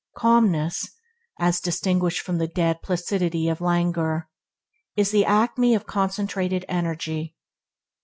Calmness, 0.17 0.89
as 1.39 1.59
distinguished 1.59 2.21
from 2.23 2.39
the 2.39 2.47
dead 2.47 2.81
placidity 2.81 3.47
of 3.47 3.61
languor, 3.61 4.27
is 4.95 5.11
the 5.11 5.25
acme 5.25 5.75
of 5.75 5.85
concentrated 5.85 6.65
energy. 6.67 7.35